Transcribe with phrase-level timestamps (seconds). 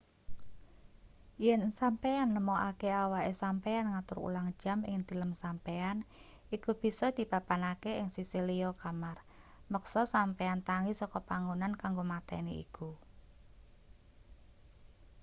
[1.43, 5.97] yen sampeyan nemokake awake sampeyan ngatur ulang jam ing tilem sampeyan
[6.55, 9.17] iku bisa dipapanake ing sisih liya kamar
[9.71, 12.89] meksa sampeyan tangi saka panggonan kanggo mateni iku